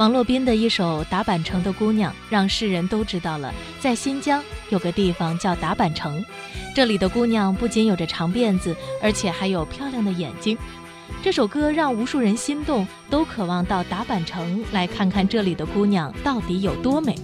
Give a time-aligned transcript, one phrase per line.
[0.00, 6.24] 王洛宾的一首《达坂城的姑娘》，让世人都知道了，在新疆有个地方叫达坂城，
[6.74, 10.56] 这里的姑娘不仅有着长辫子，而且还有漂亮的眼睛。
[11.22, 17.14] 这首歌让无数人心动，都渴望到达坂城来看看这里的姑娘到底有多美。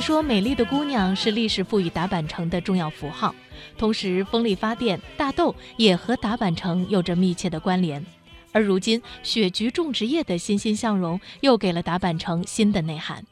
[0.00, 3.34] 说，美丽的姑娘是历史赋予达坂城的重要符号。
[3.76, 8.04] 同时，风力发电、大豆也和达坂城有着密切的关联。
[8.52, 13.24] 而如今，雪菊种植业的欣欣向荣，又给了达坂城新的内涵。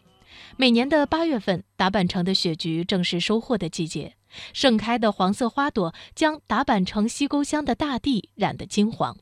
[0.56, 4.14] 每年的八月份，达坂城的雪菊正是收获的季节，
[4.52, 9.16] 盛开的黄色花朵将达坂城西沟乡的大地染得金黄。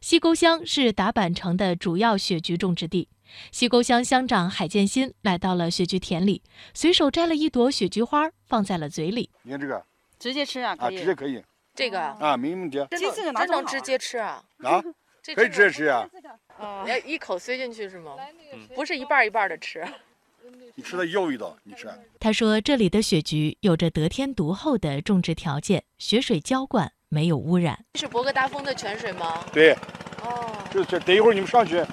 [0.00, 3.08] 西沟乡是达坂城的主要雪菊种植地。
[3.50, 9.30] 西沟乡乡长海建新来到了雪菊田里，随手摘了一朵雪菊花，放在了嘴里。
[9.42, 9.84] 你看这个
[10.18, 10.98] 直接吃啊，啊，可以。
[10.98, 11.42] 直接可以
[11.74, 14.42] 这个啊，啊，没问题啊，这这个拿真能直接吃啊？
[14.62, 14.82] 啊，
[15.22, 16.08] 这可以直接吃啊。
[16.58, 18.12] 啊要一口塞进去是吗？
[18.74, 19.84] 不是一半一半的吃。
[20.76, 21.88] 你吃它又一道，你吃。
[22.20, 27.84] 他说：“这里的雪菊有着得天独厚的种植条件，雪水浇灌，没有污染。
[27.94, 29.44] 这是博格达峰的泉水吗？
[29.52, 29.72] 对，
[30.22, 31.84] 哦，这这等一会儿你们上去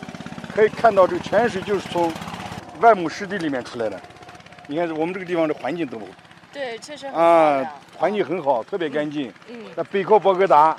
[0.54, 2.12] 可以看到这个泉水就是从
[2.80, 4.02] 万亩湿地里面出来的。
[4.68, 6.00] 你看我们这个地方的环境多
[6.54, 9.32] 对，确实很漂啊亮，环境很好，特别干净。
[9.48, 10.78] 嗯，那背靠博格达，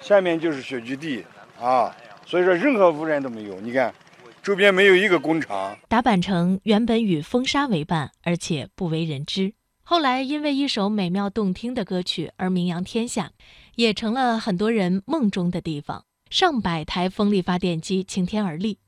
[0.00, 1.24] 下面就是雪菊地
[1.60, 3.60] 啊，所以说任何污染都没有。
[3.60, 3.94] 你看，
[4.42, 5.76] 周边没有一个工厂。
[5.88, 9.52] 达坂城原本与风沙为伴，而且不为人知。
[9.82, 13.32] 后来因为一首美妙动听的歌曲而名扬天下，
[13.74, 16.04] 也成了很多人梦中的地方。
[16.30, 18.78] 上百台风力发电机擎天而立，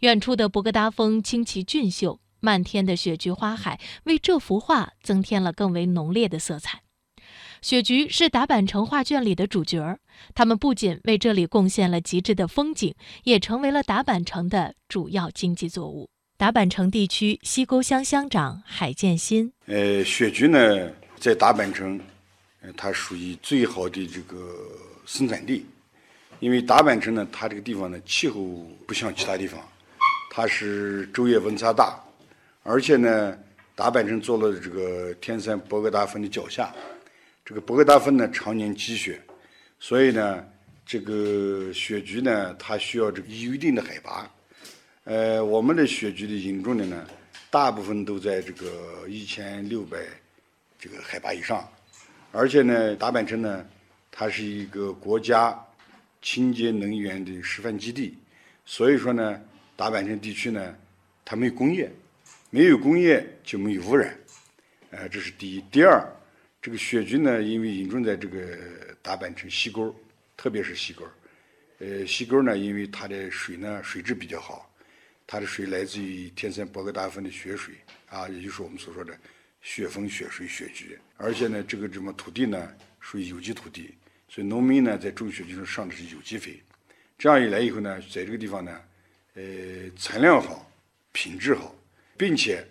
[0.00, 6.82] 远处的博格达峰清奇俊秀，漫天的雪菊花海为这幅画增添了更为浓烈的色彩。
[7.60, 10.00] 雪菊是达坂城画卷里的主角儿，
[10.34, 16.10] 他们不仅为这里贡献了极致的风景，也成为了达坂城的主要经济作物。
[16.36, 20.90] 达坂城地区西沟乡乡长海建新，呃，雪菊呢，
[21.20, 22.00] 在达坂城，
[22.62, 24.36] 呃，它属于最好的这个
[25.06, 25.64] 生产地，
[26.42, 28.42] 因为达坂城呢，它这个地方呢，气候
[28.84, 29.60] 不像其他地方，
[30.28, 31.96] 它是昼夜温差大，
[32.64, 33.38] 而且呢，
[33.76, 36.74] 达坂城坐落在这个天山博格达峰的脚下，
[37.44, 39.22] 这个博格达峰呢常年积雪，
[39.78, 40.44] 所以呢，
[40.84, 44.28] 这个雪菊呢，它需要这个一定的海拔。
[45.04, 47.06] 呃，我们的雪菊的引种的呢，
[47.50, 49.96] 大部分都在这个一千六百
[50.76, 51.64] 这个海拔以上，
[52.32, 53.64] 而且呢，达坂城呢，
[54.10, 55.56] 它是一个国家
[56.22, 58.16] 清洁能源的示范基地，
[58.64, 59.42] 所以说呢，
[59.76, 60.74] 达坂城地区呢，
[61.24, 61.90] 它没有工业，
[62.48, 64.16] 没有工业就没有污染，
[64.90, 65.60] 呃，这是第一。
[65.70, 66.00] 第二，
[66.62, 68.56] 这个雪菊呢，因为引种在这个
[69.02, 69.94] 达坂城西沟，
[70.36, 71.04] 特别是西沟，
[71.78, 74.68] 呃，西沟呢，因为它的水呢水质比较好。
[75.24, 77.74] 它的水来自于天山博格达峰的雪水
[78.08, 79.16] 啊，也就是我们所说的
[79.62, 80.98] 雪峰、雪水、雪菊。
[81.16, 83.94] 而且呢，这个什么土地呢，属于有机土地，
[84.32, 86.58] 所以农民呢在种雪菊上上的是有机肥。
[87.18, 88.80] 这样一来以后呢，在这个地方呢，
[89.34, 89.42] 呃，
[89.96, 90.66] 产量好，
[91.12, 91.74] 品质好，
[92.16, 92.66] 并且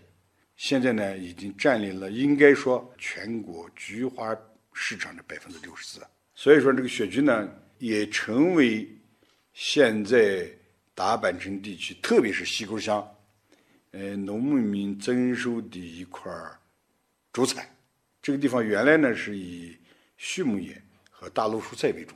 [0.56, 4.36] 现在呢已经占领了应该说全国菊花
[4.74, 6.02] 市场的百分之六十四。
[6.34, 7.48] 所以说，这个雪菊呢
[7.78, 8.90] 也成为
[9.54, 10.50] 现在。
[10.94, 13.02] 达坂城地区，特别是西沟乡，
[13.92, 16.32] 呃，农牧民增收的一块
[17.32, 17.66] 主产。
[18.22, 19.76] 这个地方原来呢是以
[20.18, 20.80] 畜牧业
[21.22, 22.16] 和大陆蔬菜为主，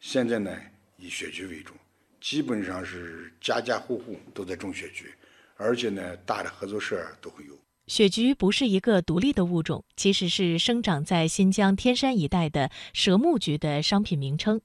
[0.00, 0.50] 现在呢
[0.96, 1.74] 以雪菊为主，
[2.22, 5.12] 基本上是家家户户都在种雪菊，
[5.56, 7.52] 而且呢大的合作社都会有。
[7.86, 14.62] 雪菊不是一个独立的物种，其实是生长在新疆天山一带的蛇木菊的商品名称。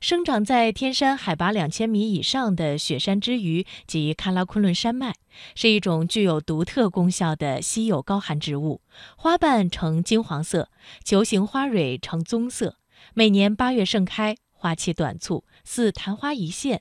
[0.00, 5.16] 生长在天山海拔两千米以上的雪山之余及喀拉昆仑山脉，
[5.56, 8.80] 是一种具有独特功效的稀有高寒植物。
[9.16, 10.70] 花瓣呈金黄色，
[11.04, 12.76] 球形花蕊呈棕色。
[13.14, 16.80] 每年八月盛开，花期短促，似昙花一现。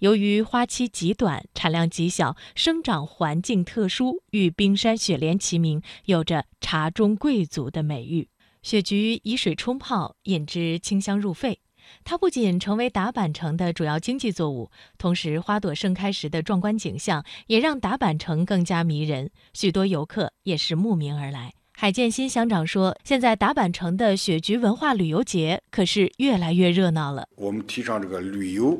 [0.00, 8.28] 由于花期极短，产量极小，生长环境特殊，与冰山雪莲齐名，有着“茶中贵族”的美誉。
[8.60, 11.60] 雪菊以水冲泡，饮之清香入肺。
[12.02, 21.54] 它不仅成为达坂城的主要经济作物，同时花朵盛开时的壮观景象也让达坂城更加迷人，许多游客也是慕名而来。
[21.80, 27.28] 海建新乡长说：“现在达坂城的雪菊文化旅游节可是越来越热闹了。
[27.36, 28.76] 我们提倡这个旅游，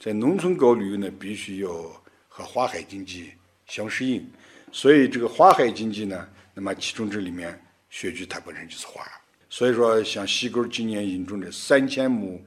[0.00, 1.70] 在农村搞旅游呢，必须要
[2.28, 3.32] 和花海经济
[3.66, 4.26] 相适应。
[4.72, 9.06] 所以这个花海经济呢，那么其中这里面雪菊它本身就是花。
[9.50, 12.42] 所以说，像西沟今年引种的三千亩，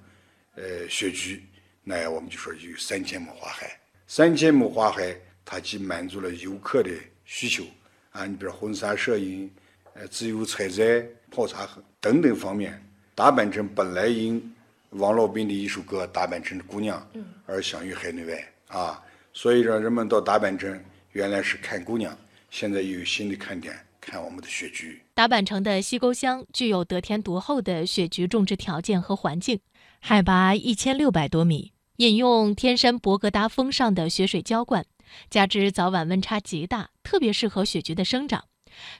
[0.55, 1.43] 呃，雪菊，
[1.83, 3.69] 那我们就说有三千亩花海。
[4.07, 6.89] 三千亩花海，它既满足了游客的
[7.25, 7.63] 需求，
[8.09, 9.47] 啊，你比如婚纱摄影，
[9.93, 11.67] 呃，自由采摘、泡茶
[11.99, 12.81] 等等方面。
[13.15, 14.53] 达坂城本来因
[14.89, 16.99] 王洛宾的一首歌《达坂城的姑娘》
[17.45, 19.03] 而享誉海内外啊，
[19.33, 22.17] 所以让人们到达坂城原来是看姑娘，
[22.49, 23.73] 现在又有新的看点。
[24.05, 29.61] 看我们的雪菊，达坂城的西沟乡具有得天独厚的雪菊种植条件和环境，
[30.01, 34.85] 海拔一千六百多米，引用天山博格达峰上的雪水浇灌，
[35.29, 38.43] 加之早晚温差极大，特别适合雪菊的生长。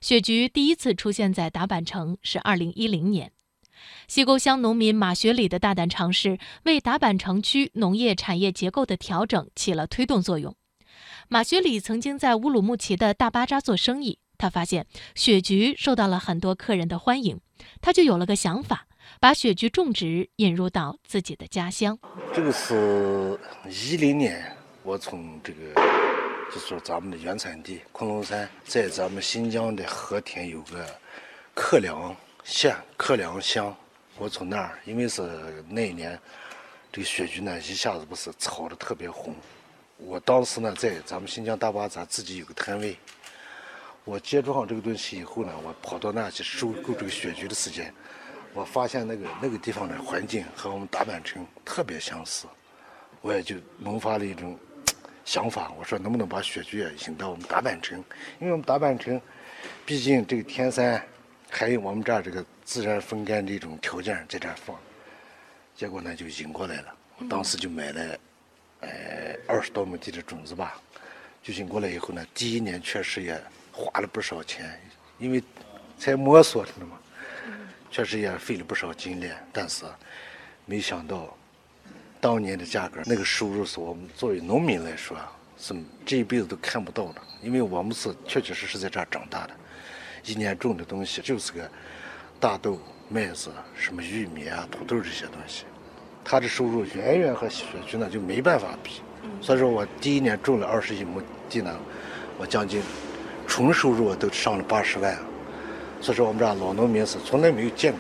[0.02, 3.32] 雪菊第一次出现在达坂城是二零一零年，
[4.08, 10.56] 西沟乡农民马学礼的大胆尝试，为达坂城区农业产业结构的调整起了推动作用。
[11.30, 14.20] 马学礼曾经在乌鲁木齐的大巴扎做生意。
[14.36, 14.86] 他发现
[15.16, 17.40] 雪菊受到了很多客人的欢迎，
[17.80, 18.88] 他就有了个想法，
[19.22, 21.98] 把雪菊种植引入到自己的家乡。
[22.34, 26.03] 这个是一零年，我从这个
[26.54, 30.86] 就是咱们的原产地昆仑山，在咱们新疆的和田有个
[31.56, 33.76] 克良县克良乡，
[34.20, 35.24] 我从那儿，因为是
[35.68, 36.20] 那一年
[36.92, 39.34] 这个雪菊呢一下子不是炒的特别红，
[39.98, 42.96] 我当时呢在咱们新疆大巴扎自己有个摊位。
[44.06, 47.92] 我接触上这个东西以后呢，我跑到那去收购这个雪菊的时间，
[48.54, 52.46] 我发现那个那个地方的环境和我们大阪城特别相似，
[53.22, 54.56] 我也就萌发了一种
[55.26, 58.04] 想法，我说能不能把雪菊也引到我们达坂城？
[58.40, 59.20] 因为我们达坂城，
[59.86, 61.04] 毕竟这个天山，
[61.50, 64.78] 还有我们这儿这个自然风干这种条件在这儿放，
[65.76, 66.96] 结果呢就引过来了。
[67.18, 68.20] 我当时就买了，
[68.82, 68.90] 呃，
[69.48, 70.80] 二十多亩地的种子吧，
[71.42, 73.42] 就引过来以后呢，第一年确实也。
[73.76, 74.80] 花了不少钱，
[75.18, 75.44] 因为
[75.98, 77.00] 才摸索着呢嘛，
[77.90, 79.32] 确实也费了不少精力。
[79.52, 79.84] 但是
[80.68, 81.36] 没想到，
[82.24, 85.76] 当年的价格，那个收入是我们作为农民来说啊是
[86.06, 87.16] 这一辈子都看不到的。
[87.42, 89.54] 因为我们是确确实实在这儿长大的，
[90.24, 91.70] 一年种的东西就是个
[92.40, 92.80] 大豆、
[93.10, 95.66] 麦子、什么玉米啊、土豆这些东西，
[96.24, 99.02] 他的收入远远和雪区呢就没办法比。
[99.42, 101.78] 所以说我第一年种了二十一亩地呢，
[102.38, 102.82] 我将近。
[103.46, 105.14] 纯收入都上了八十万，
[106.00, 108.00] 所以说我们这老农民是从来没有见过。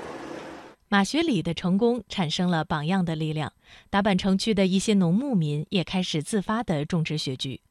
[0.93, 3.51] 马学礼的成功产生了榜样的力量，
[3.89, 7.61] 达坂城区的一些农牧民也开始自发地种植雪菊。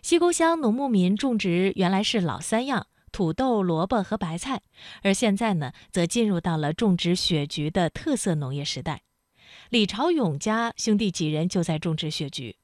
[0.00, 4.60] 西沟乡农牧民种植原来是老三样：土豆、萝卜和白菜，
[5.02, 9.02] 而现在呢，则进入到了种植雪菊的特色农业时代。
[9.70, 12.54] 李朝勇家兄弟几人就在种植雪菊。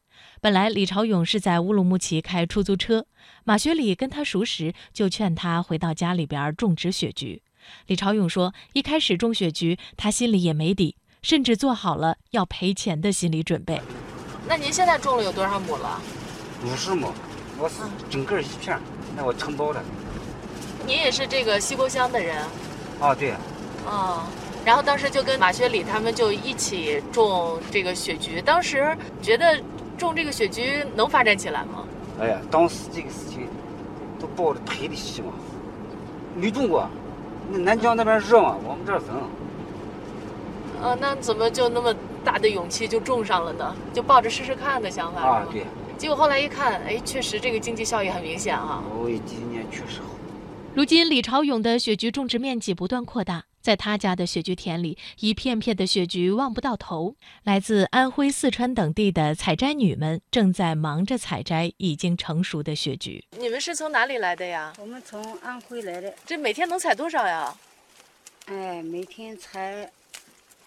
[0.41, 3.09] 本来李朝勇是在乌鲁木齐开出租车，
[3.43, 7.43] 马学礼跟他熟识，就劝他回到家里边种植雪菊。
[7.87, 13.81] 李朝勇说，一开始种雪菊，他心里也没底，甚至做好了要赔钱的心理准备。
[14.47, 16.01] 那您现在种了有多少亩了？
[16.65, 17.13] 五十亩，
[17.59, 17.77] 我是
[18.09, 18.79] 整个一片，
[19.17, 19.83] 那我承包的。
[20.87, 22.37] 您也是这个西沟乡的人？
[23.01, 23.33] 啊，对。
[23.87, 24.25] 哦，
[24.65, 29.63] 然后当时就跟马学礼他们就一起种这个雪菊，当时觉得。
[29.97, 31.87] 种这个雪菊能发展起来吗？
[32.21, 33.47] 哎呀，当时这个事情
[34.19, 35.33] 都抱着赔的希望，
[36.35, 36.91] 没种过。
[37.51, 39.31] 那南疆那边热嘛，我们这儿冷。
[40.83, 43.75] 呃，那怎么就那么大的勇气就种上了呢？
[43.93, 45.65] 就抱着试试看的想法啊，对。
[45.97, 48.83] 结果后来一看，哎，确实这个经济效益很明显啊。
[48.91, 50.09] 哦，今年确实好。
[50.75, 53.45] 如今李朝勇的雪菊种植面积不断扩大。
[53.65, 57.17] 在他家的雪菊田里，一片片的雪菊望不到头。
[57.45, 63.25] 来自安徽、四川等地的采摘女们正在忙着采摘已经成熟的雪菊。
[63.39, 64.75] 你们是从哪里来的呀？
[64.79, 66.15] 我们从安徽来的。
[66.27, 67.57] 这每天能采多少呀？
[68.45, 69.91] 哎，每天采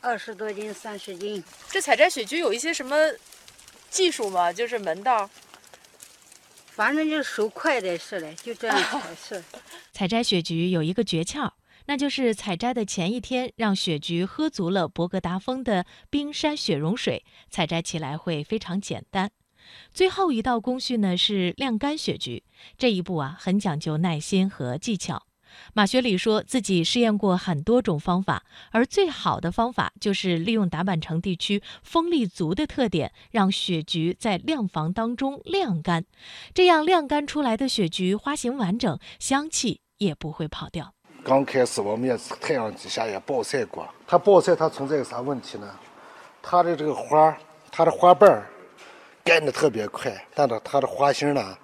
[0.02, 1.44] 二十多斤、三十斤。
[1.70, 2.96] 这采摘雪菊有一些什么
[3.92, 4.52] 技术吗？
[4.52, 5.30] 就是门道？
[6.66, 9.44] 反正就是手快点似的，就这样采是。
[9.94, 11.52] 采摘雪菊有一个诀窍。
[11.88, 19.32] 那就是采摘的前一天，让雪菊喝足了博格达峰的冰山雪融水，采摘起来会非常简单。
[19.92, 22.44] 最后一道工序呢是晾干雪菊，
[22.78, 25.26] 这一步啊很讲究耐心和技巧。
[25.74, 36.06] 马学礼说自己试验过很多种方法，而最好的方法就是利用达坂城地区风力足的特点，让雪菊在晾房当中晾干，
[36.54, 40.97] 这样晾干出来的雪菊花型完整，香气也不会跑掉。
[41.28, 45.70] 刚开始我们也是太阳底下也暴晒过，它暴晒它存在个啥问题呢？
[46.42, 47.38] 它的这个花，
[47.70, 48.42] 它的花瓣
[49.26, 51.58] 干的特别快，但是它的花芯呢，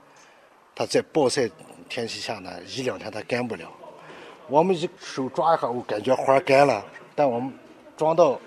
[0.75, 1.49] 它在暴晒
[1.87, 3.71] 天气下呢，一两天它干不了。
[4.49, 7.57] 我们一手抓一下，我感觉花干了，但我们
[7.95, 8.37] 装到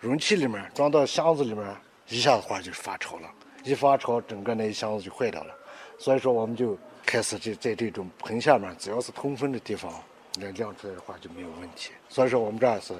[0.00, 1.64] 容器里面，装到箱子里面，
[2.08, 3.30] 一下子花就发潮了，
[3.62, 5.54] 一发潮，整个那一箱子就坏掉了。
[6.00, 9.92] 所以说，我们就开始这在这种盆下面，只要是通风的地方，
[10.38, 11.90] 那晾出来的话就没有问题。
[12.08, 12.94] 所以说，我们这儿是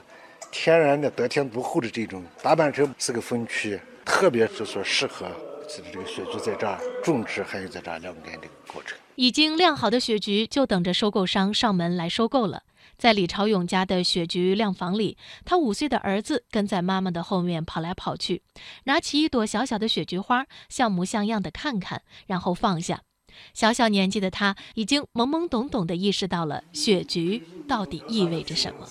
[0.51, 5.31] 天然的得天独厚的这种大板城是个风区，特别是说适合
[5.69, 8.99] 这个雪菊在这儿种植，还有在这儿晾干这个过程。
[9.17, 12.63] 已经晾好的雪菊就等着收购商上门来收购了。
[12.97, 18.43] 在李朝勇家的雪菊晾房里，他五岁的儿子跟在妈妈的后面跑来跑去，
[18.85, 23.03] 拿起一朵小小的雪菊花，像模像样的看看，然后放下。
[23.55, 28.89] 小小年纪的他，已经懵懵懂懂地意识到了雪菊到底意味着什么。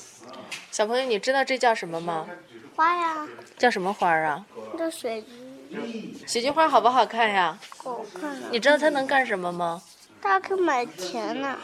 [0.72, 2.28] 小朋友，你知道这叫什么吗？
[2.76, 3.28] 花呀，
[3.58, 4.46] 叫什么花啊？
[4.78, 7.58] 叫雪菊雪菊花好不好看呀？
[7.78, 9.82] 好看啊，你知道它能干什么吗？
[10.22, 11.58] 它可以买钱呢。